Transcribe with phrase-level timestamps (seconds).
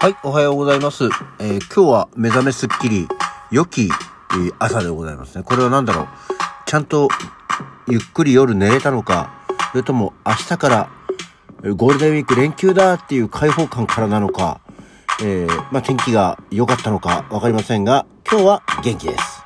[0.00, 1.06] はい、おはようございます。
[1.40, 3.08] えー今日は目覚めすっきり、
[3.50, 5.42] 良き、えー朝でございますね。
[5.42, 6.06] これは何だろう。
[6.66, 7.08] ちゃんと、
[7.88, 10.88] ゆっくり夜寝れたのか、それとも明日から、
[11.74, 14.60] ゴールデンウィーク連休だっていう開放感からなのか、
[15.20, 19.37] えーまあ、天気が良かったのかわかりませんが、今日は元気です。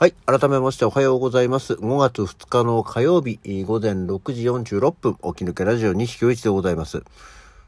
[0.00, 0.12] はい。
[0.24, 1.74] 改めましておはようございます。
[1.74, 7.02] 5月2日の火曜日、午前6時46分、起き抜けラジオ西京一でございます。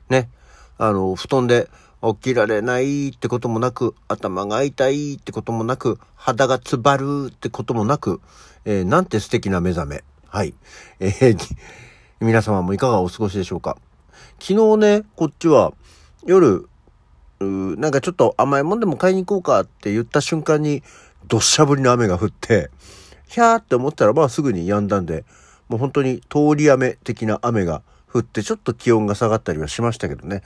[0.09, 0.31] ね。
[0.79, 1.69] あの、布団で
[2.01, 8.23] 起きられないってこともなく、頭が痛いってこともなく、肌がつばるってこともなく、
[8.65, 10.03] えーなんて素敵な目覚め。
[10.27, 10.55] はい。
[11.01, 11.39] えー
[12.21, 13.77] 皆様もいかがお過ごしでしょうか。
[14.41, 15.75] 昨日ね、こっちは
[16.25, 16.67] 夜、
[17.41, 20.83] なんかちょっと甘いもんでも買いに行こうかって言った瞬間に、
[21.27, 22.71] どっしゃ降りの雨が降って、
[23.29, 25.25] ひゃーって思ったらまあすぐに止んだんで、
[25.69, 30.43] もう本当に通り雨的な雨が降って、ちょっと気温が下がったりはしましたけどね。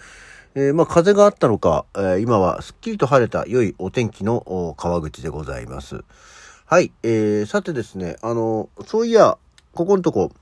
[0.54, 6.04] えーまあ風があったのか、えー今はすっきりと晴れた良いお天気の川口でございます。
[6.64, 9.36] はい、えー、さてですね、あの、そういや、
[9.74, 10.32] ここのとこ、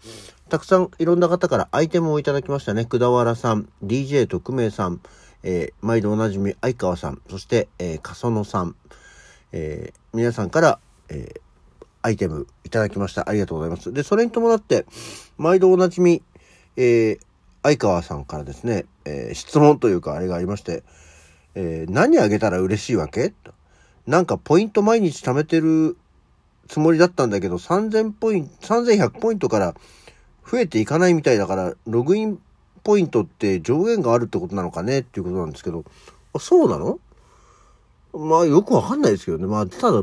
[0.48, 2.84] たくさんいろんな方からアイテムをいただきましたね。
[2.84, 5.00] くだわらさん、DJ 特命さん、
[5.42, 8.76] えー毎度おなじみ相川さん、そして、えー、かそのさん、
[9.56, 11.40] えー皆さんから、えー
[12.02, 13.30] アイテムいただきました。
[13.30, 13.90] ありがとうございます。
[13.90, 14.84] で、それに伴って、
[15.38, 16.22] 毎度おなじみ、
[16.76, 17.18] えー
[17.62, 20.82] 相川さんからですね、えー質問というかあれがありまして、
[21.54, 23.32] えー何あげたら嬉しいわけ？
[24.06, 25.96] なんかポイント毎日貯めてる
[26.68, 29.74] つもりだったんだけど、3000ポイント、3100ポイントから
[30.46, 32.38] 増えていかないみたいだから、ログイン
[32.82, 34.98] ポイントって上限があるってことなのかね？
[34.98, 35.84] っていうことなんですけど、
[36.34, 36.98] あそうなの？
[38.16, 39.46] まあよくわかんないですけどね。
[39.46, 40.02] まあただ、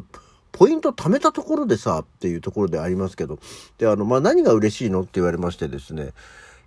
[0.52, 3.40] ポイント貯めたところでさっていうところでありますけど。
[3.78, 6.12] で、あの、まあ何が嬉しいのって言われましてですね。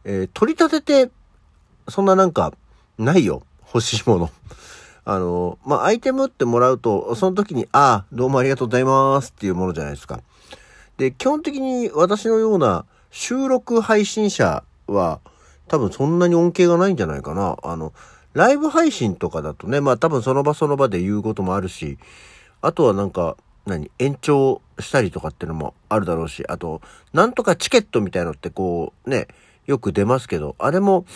[0.05, 1.13] えー取り立てて、
[1.89, 2.55] そんななんか、
[2.99, 3.43] ないよ。
[3.67, 4.31] 欲しいもの。
[5.05, 10.21] あの、まあアイテムってもらうと、その時に、ああ、どうもありがとうございますっていうものじゃないですか。
[10.97, 15.21] で、基本的に私のような収録配信者は、
[15.69, 17.57] 多分そんなに恩恵がないんじゃないかな。
[17.63, 17.93] あの、
[18.35, 21.99] ライブ配信とかだとね、まあ多分その場その場で言うこともあるし、
[22.61, 23.37] あとはなんか、
[23.67, 29.29] 何延長したりとかっていうのもあるだろうし、あと、なんとかチケットみたいのってこう、ね、
[29.67, 31.07] よく出ますけど、あれも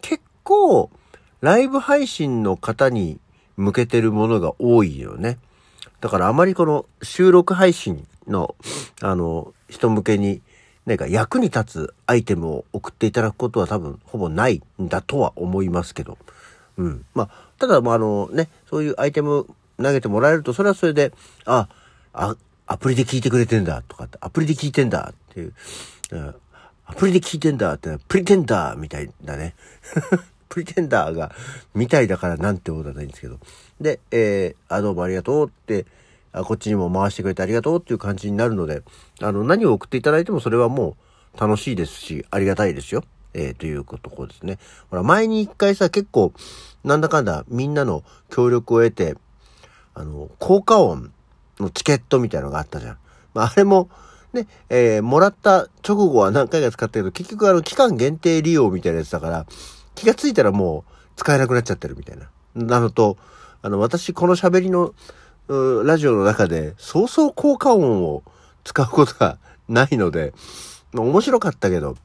[0.00, 0.90] 結構、
[1.40, 3.18] ライブ配信の方に
[3.56, 5.38] 向けてるものが多いよね。
[6.00, 8.54] だからあまりこの収録配信の、
[9.02, 10.42] あの、人向けに、
[10.86, 16.16] なんか役に立つアイテムを送っていただくことは多分ほぼないんだとは思いますけど。
[16.80, 17.04] うん。
[17.14, 19.46] まあ、ただ、まあ、あのね、そういうアイテム
[19.76, 21.12] 投げてもらえると、それはそれで、
[21.44, 21.68] あ、
[22.14, 22.36] あ、
[22.66, 25.54] アプリで聞いてくれてんだとかって、アプリで聞いてんだっていう、
[26.12, 26.34] うん
[26.86, 29.54] アプリで聞いてんだって、プリテンダーみたいだね。
[30.50, 31.30] プリテンダーが、
[31.72, 33.38] みたいだからなんてことはないんですけど。
[33.80, 35.86] で、えー、あ、どうもありがとうって、
[36.32, 38.82] あこっちにも回してくれてありがとうっていう感じになるので、
[39.20, 40.96] あの、何を送っていただいてもそれはも
[41.36, 43.04] う楽しいですし、ありがたいですよ。
[43.34, 44.58] えー、ということこですね。
[44.90, 46.32] ほら、前に一回さ、結構、
[46.84, 49.16] なんだかんだみんなの協力を得て、
[49.94, 51.12] あの、効果音
[51.58, 52.98] のチケットみたいなのがあったじゃん。
[53.34, 53.88] まあ、あれも、
[54.32, 59.46] ね、えーもらった直後は何回か使ったけど、結局あの、期間限定利用みたいなやつだから、
[59.94, 62.30] 気がついたらもう使えなくなっちゃってるみたいな。
[62.54, 63.16] なのと、
[63.62, 64.94] あの、私、この喋りの、
[65.84, 68.22] ラジオの中で、そうそう効果音を
[68.62, 70.32] 使うことがないので、
[70.94, 71.96] 面白かったけど、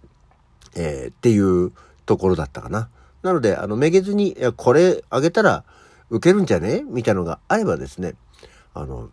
[0.76, 1.72] えーっていう
[2.06, 2.90] ところだったかな。
[3.24, 5.64] なので、あの、めげずに、いや、これあげたら
[6.10, 6.84] 受けるんじゃね？
[6.86, 8.16] みたいのがあればですね、
[8.74, 9.10] あの、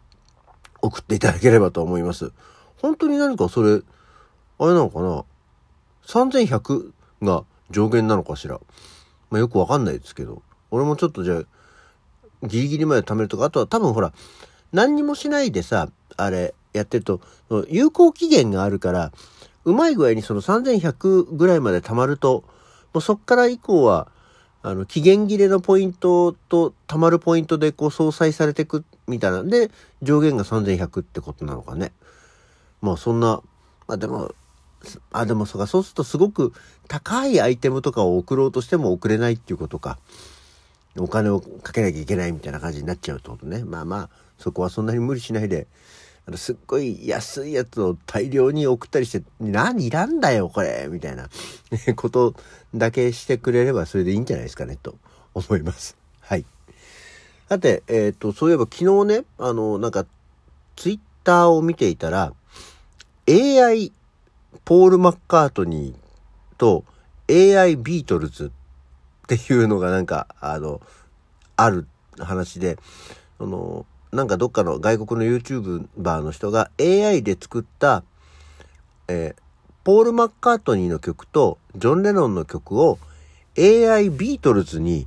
[0.83, 2.33] 送っていただければと思います。
[2.83, 3.81] 本当に何かそれ、
[4.59, 5.25] あれなのかな
[6.07, 6.91] ?3100
[7.23, 8.61] が上限なのかしら。
[9.31, 14.13] まあ、よくわかんないですけど、俺もちょっとじゃあ、ギリギリまで貯めるとか、あとは多分ほら、
[14.73, 17.21] 何にもしないでさ、あれ、やってると、
[17.69, 19.13] 有効期限があるから、
[19.65, 22.45] うまい具合にその3100ぐらいまで貯まると、
[22.93, 24.09] もうそっから以降は、
[24.63, 29.71] あの、期限切れのポイントと貯まるポイントでこう相殺されていくみたいなんで、
[30.03, 31.93] 上限が3100ってことなのかね。
[32.81, 33.43] まあそんな、
[33.89, 34.35] まあでも、
[35.13, 36.53] あ、でもそうか、そうするとすごく
[36.89, 39.99] 高いアイテムとかを送ろうとしても送れないっていうことか。
[40.99, 43.65] お金をかけなきゃいけないみたいな感じになっちゃうってことね。
[43.65, 45.67] まあまあ、そこはそんなに無理しないで、
[46.27, 51.29] あのすっごい安いやつを大量に送ったりして、何いらんだよ、これみたいな
[51.97, 52.35] こと
[52.75, 54.97] だけしてくれればそれでいいんじゃないですかね、と
[55.35, 55.97] 思います。
[56.21, 56.47] はい。
[57.49, 60.07] さて、えっ、と、そういえば昨日ね、あの、なんか、
[60.77, 62.33] ツイッターを見ていたら、
[63.29, 63.93] AI
[64.65, 66.85] ポール・マッカートニーと
[67.29, 68.53] AI ビートルズ
[69.25, 70.81] っていうのがなんか、あの、
[71.57, 71.87] ある
[72.19, 72.79] 話で、
[73.39, 78.05] その、なんかどっかの外国の YouTuber の人が AI で作った、
[79.09, 79.43] えー、
[79.85, 82.99] ポール・マッカートニーの曲とジョン・レノンの曲を
[83.59, 85.07] AI ビートルズに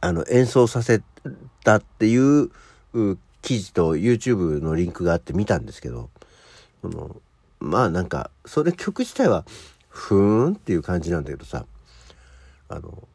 [0.00, 1.02] あの演奏させ
[1.64, 2.50] たっていう
[3.42, 6.10] 記事と YouTube のリンクがあって見たんですけど、
[6.82, 7.16] その
[7.60, 9.44] まあなんか、それ曲自体は
[9.88, 11.66] ふーんっていう感じなんだけどさ、
[12.68, 13.08] あの、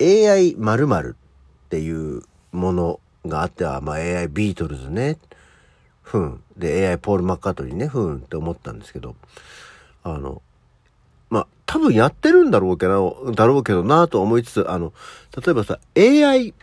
[0.00, 1.16] AI 〇〇
[1.66, 5.18] っていうものがあっては、まあ AI ビートルズね、
[6.02, 6.42] ふん。
[6.56, 9.16] で AI ポール・マッカートニーね、ふんって思ったんですけど、
[10.02, 10.42] あの、
[11.28, 14.92] まあ、多分やってるんだろうけど、だろうけどなと思いつつ、あの、
[15.44, 16.54] 例えばさ、AI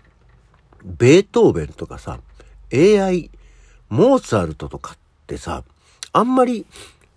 [0.83, 2.19] ベートーベンとかさ、
[2.73, 3.31] AI
[3.89, 5.63] モーツァルトとかってさ、
[6.11, 6.65] あんまり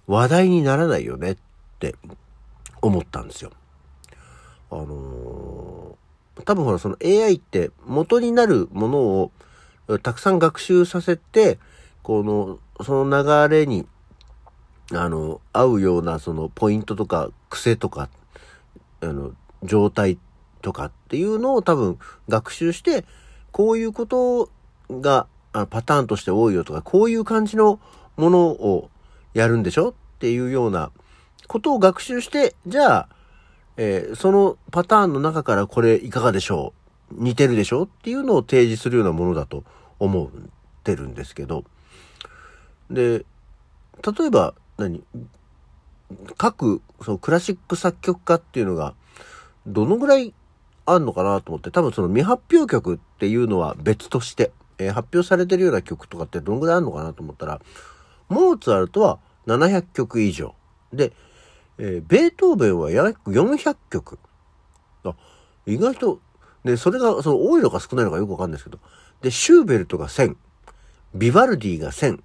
[0.06, 1.36] 話題にならないよねっ
[1.78, 1.94] て
[2.80, 3.50] 思ったんですよ。
[4.70, 4.90] あのー、
[6.44, 9.32] 多分ほらその AI って元になるものを
[9.98, 11.58] たくさん学習させて、
[12.02, 13.86] この、その流れに、
[14.92, 18.08] あの、合うようなそのポイントとか癖とか、
[19.00, 19.32] あの、
[19.62, 20.18] 状態
[20.62, 21.98] とかっていうのを多分
[22.28, 23.04] 学習して、
[23.52, 24.50] こういうこと
[24.90, 27.80] がパターンとして多いよとか、こういう感じの
[28.16, 28.90] ものを
[29.34, 30.90] やるんでしょっていうような
[31.48, 33.08] ことを学習して、じゃあ、
[33.76, 36.74] えー、そのパターンの中からこれいかがでしょ
[37.12, 37.24] う？
[37.24, 37.84] 似てるでしょ？
[37.84, 39.64] っていうのを提示するようなものだと
[39.98, 40.28] 思っ
[40.84, 41.64] てるんですけど、
[42.90, 43.24] で、
[44.18, 45.02] 例えば何、
[46.36, 48.94] 各、そのクラシック作曲家っていうのが、
[49.66, 50.34] どのぐらい
[50.86, 57.60] あんのかなと思って、多分その未発表曲っていうのは別として、えー、発表されてるような曲とかってどのぐらいあんのかなと思ったら、
[58.28, 60.54] モーツァルトは700曲以上。
[60.92, 61.12] で、
[61.82, 64.18] えー、ベートーベンは約400曲。
[65.02, 65.14] あ、
[65.66, 66.20] 意外と、
[66.62, 68.78] で、それが、その多いのか少ないのかよくわかんないですけど。
[69.22, 70.36] で、シューベルトが1000、
[71.14, 72.20] ビバルディが1000、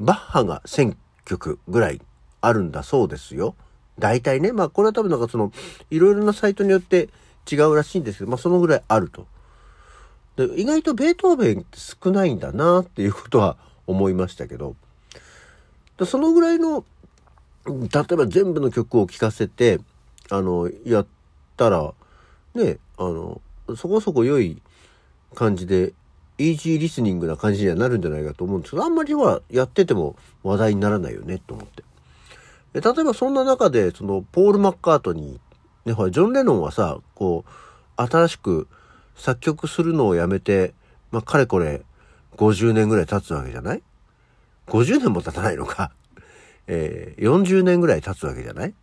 [0.00, 2.00] バッハが1000曲ぐらい
[2.40, 3.54] あるんだそうですよ。
[3.98, 4.50] 大体ね。
[4.50, 5.52] まあこれは多分なんかその、
[5.90, 7.10] いろいろなサイトによって
[7.50, 9.26] 違うらしいんですけど、まあそのぐらいあると。
[10.36, 14.74] で意外とベートーベンって少ないんだなっていうことは思いましたけど、
[16.06, 16.84] そのぐらいの、
[17.66, 17.74] 例
[18.12, 19.80] えば全部の曲を聴かせて、
[20.30, 21.06] あの、やっ
[21.56, 21.92] たら、
[22.54, 23.40] ね、あの、
[23.76, 24.62] そこそこ良い
[25.34, 25.92] 感じで、
[26.38, 31.84] イージーリスニングな感じにはなるんじゃないかと思うんですけど、あんまりはやってても話題にならないよね、と思って。
[32.72, 38.68] で例えばそんな中で、その、ポール・マッカートニー、ね、ほら、ジョン・レノンはさ、こう、新しく
[39.16, 40.72] 作曲するのをやめて、
[41.10, 41.82] まあ、かれこれ、
[42.36, 43.82] 50年ぐらい経つわけじゃない
[44.68, 45.92] ?50 年も経たないのか。
[46.72, 48.74] えー、40年ぐらい経つわけじゃない？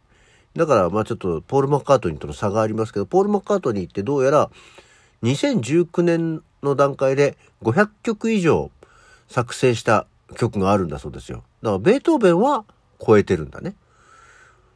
[0.58, 4.50] だから、まあちょっと、ポール・マッカートニーとの差がありますけど、ポール・マッカートニーってどうやら、
[5.24, 8.72] 2019年の段階で500曲以上
[9.30, 10.06] 作成した
[10.36, 11.44] 曲があるんだそうですよ。
[11.62, 12.66] だから、ベートーベンは
[13.00, 13.76] 超えてるんだね。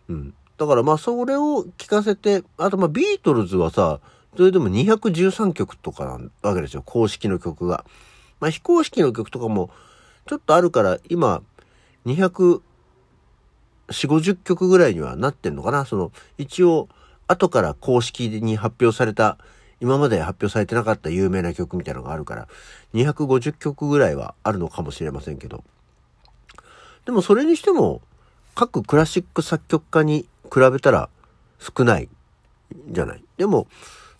[0.07, 0.33] うん。
[0.57, 3.99] だから、まあそれを聞かせて、あと、まあビートルズはさ、
[4.37, 6.83] それでも213曲とかなわけですよ。
[6.85, 7.83] 公式の曲が。
[8.39, 9.69] まあ非公式の曲とかも
[10.27, 11.41] ちょっとあるから、今、
[12.05, 12.61] 200、
[13.91, 15.85] 4、50曲ぐらいにはなってんのかな？
[15.85, 16.89] その、一応、
[17.27, 19.37] 後から公式に発表された、
[19.79, 22.47] 今まで発表されてなかった有名な曲みたいなのがあるから、
[22.93, 25.63] 250曲ぐらいはあるのかもしれませんけど。
[27.05, 28.01] でもそれにしても、
[28.53, 31.09] 各クラシック作曲家に比べたら
[31.59, 32.09] 少ない
[32.89, 33.23] じゃない？
[33.37, 33.67] でも、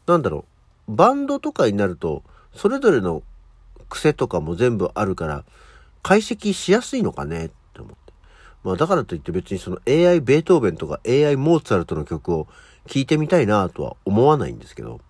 [0.07, 0.45] なんだろ
[0.87, 2.23] う、バンドとかになると、
[2.55, 3.23] それぞれの
[3.89, 5.43] 癖とかも全部あるから、
[6.01, 7.45] 解析しやすいのかね？
[7.45, 7.51] っ。
[8.63, 12.47] まあだからといって別にその AI ベートーベンとか AI モーツァルトの曲を
[12.87, 15.01] 聴いてみたいなとは思わないんですけど、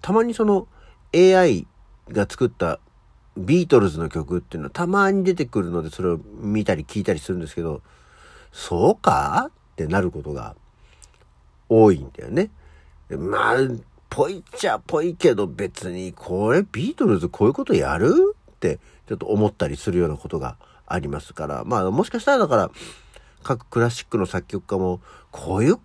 [0.00, 0.68] たまにその
[1.14, 1.66] AI
[2.08, 2.78] が作った
[3.36, 7.82] ビートルズの曲っていうのはたまに出てくるのでそれを見たり聞いたりするんですけど、
[8.52, 10.56] そうかってなることが
[11.68, 12.50] 多いんだよね。
[13.10, 13.56] まあ、
[14.08, 20.56] ぽいっちゃぽいけど別にこれビートルズこういうことやるってちょっと思ったりするようなことが
[20.92, 22.70] ありますから、まあもしかしたらだから
[23.42, 25.76] 各クラシックの作曲家もこういう、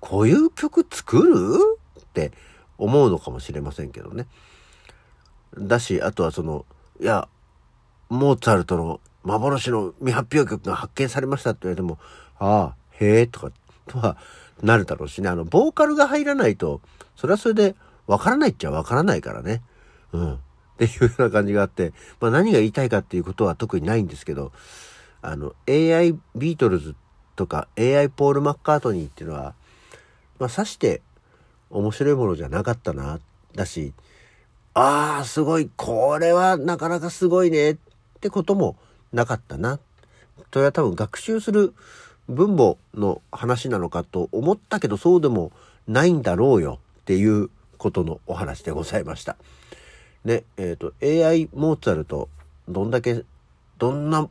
[0.00, 1.34] こういう曲作る？
[2.00, 2.32] って
[2.78, 4.26] 思うのかもしれませんけどね。
[5.58, 6.64] だし、あとはその、
[7.00, 7.28] いや、
[8.08, 11.98] モーツァルトの幻の未発表曲が発見されましたって言われても、
[12.38, 13.50] ああ、へえ、とか、
[13.86, 14.16] とは
[14.62, 15.28] なるだろうしね。
[15.28, 16.80] あの、ボーカルが入らないと、
[17.16, 17.74] それはそれで
[18.06, 19.62] わからないっちゃわからないからね。
[20.12, 20.38] うん。
[20.84, 24.52] っていうような感じがあって、まあ何が言いたいかっていうことは特にないんですけど、
[25.20, 26.94] あの、AI ビートルズ
[27.34, 29.54] とか AI ポール・マッカートニーっていうのは、
[30.38, 31.02] まあ、さして
[31.70, 33.18] 面白いものじゃなかったな、
[33.54, 33.92] だし、
[34.74, 37.76] ああ、すごい、これはなかなかすごいねっ
[38.20, 38.76] てことも
[39.12, 39.80] なかったな。
[40.52, 41.74] それは多分学習する
[42.28, 45.50] 分母の話なのかと思ったけどそうでも
[45.86, 49.36] ないんだろうよっていうことのお話でございました。
[50.24, 52.28] ね、えっ、ー、と、AI モーツァルト、
[52.68, 53.24] どんだけ、
[53.78, 54.28] どんな、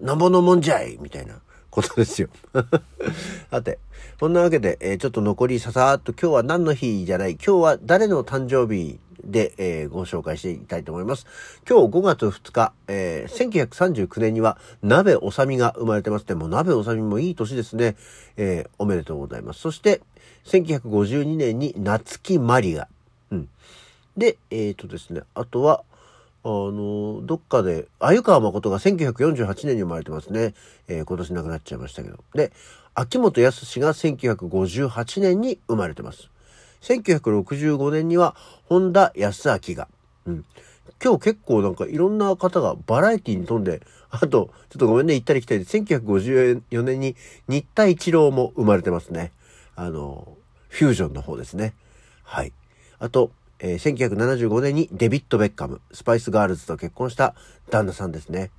[0.00, 1.36] なんぼのもんじゃいみたいな
[1.70, 2.28] ことですよ。
[3.50, 3.78] さて、
[4.18, 11.26] そんなわけで、えー、ちょっと残りささーっと今日は何の日じゃない、今日は誰の誕生日で、えー、ご紹介していきたいと思います。
[11.68, 16.34] 今日5月2日、えー、1939年には鍋おさみが生まれてますね。
[16.34, 17.96] も鍋おさみもいい年ですね。
[18.36, 19.60] えー、おめでとうございます。
[19.60, 20.00] そして、
[20.46, 22.88] 1952年に夏木マリが。
[23.30, 23.48] うん。
[24.16, 25.82] で、えっ、ー、とですね、あとは、
[26.44, 30.54] あの、どっかで、鮎川誠が1948年に生まれてますね。
[30.88, 32.18] えー、今年亡くなっちゃいましたけど。
[32.34, 32.52] で、
[32.94, 36.28] 秋元康が1958年に生まれてます。
[36.82, 39.88] 1965年には本田康明が。
[40.26, 40.44] うん。
[41.02, 43.80] 今日結構なんかいろんな方がバラエティに富んで、
[44.10, 47.16] あと、ちょっとごめんね、行ったり来たりで、1954年に
[47.48, 49.32] 新田一郎も生まれてますね。
[49.76, 50.36] あの、
[50.68, 51.74] フュージョンの方ですね。
[52.22, 52.52] はい。
[52.98, 57.34] あと、えー、1975年にデビッド・ベッカム、スパイスガールズと結婚した
[57.70, 58.50] 旦那さんですね。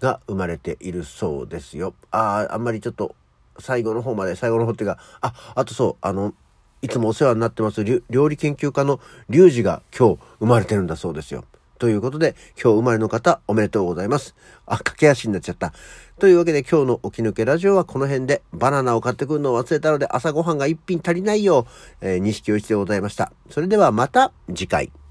[0.00, 1.94] が生まれているそうですよ。
[2.10, 3.14] ああ、あんまりちょっと
[3.58, 6.34] 最後の方まで、最後の方っていうか、あ、あとそう、あの、
[6.82, 11.44] いつもお世話になってます、料理研究家のリュウジが今日生まれてるんだそうですよ。
[11.78, 14.34] ということで、今日生まれの方、おめでとうございます。
[14.66, 15.72] あ、駆け足になっちゃった。
[16.18, 21.66] というわけで、今日の起き抜けラジオはこの辺で、バナナを買ってくるのを忘れたので、朝ごはんが一品足りないよ
[22.00, 23.32] う、えー、錦を一でございました。
[23.50, 25.03] それではまた次回。